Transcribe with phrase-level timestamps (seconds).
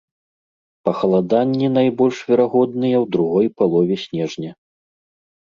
[0.87, 4.51] Пахаладанні найбольш верагодныя ў другой палове снежня.